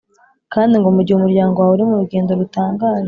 [0.53, 2.99] kandi ngo mu gihe umuryango wawe uri mu rugendo rutangaje,